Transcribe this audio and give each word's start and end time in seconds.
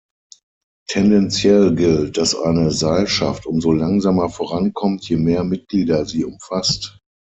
Tendenziell 0.87 1.75
gilt, 1.75 2.17
dass 2.17 2.33
eine 2.35 2.71
Seilschaft 2.71 3.45
umso 3.45 3.71
langsamer 3.71 4.29
vorankommt, 4.29 5.07
je 5.07 5.17
mehr 5.17 5.43
Mitglieder 5.43 6.07
sie 6.07 6.25
umfasst. 6.25 6.97